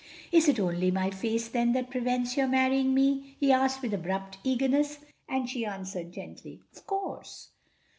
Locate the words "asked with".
3.51-3.93